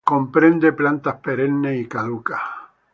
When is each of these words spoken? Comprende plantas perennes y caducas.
Comprende 0.11 0.73
plantas 0.73 1.17
perennes 1.21 1.79
y 1.79 1.87
caducas. 1.87 2.41